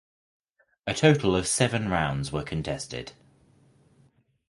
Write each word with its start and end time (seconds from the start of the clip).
A 0.87 0.95
total 0.95 1.35
of 1.35 1.45
seven 1.45 1.87
rounds 1.89 2.31
were 2.31 2.41
contested. 2.41 3.11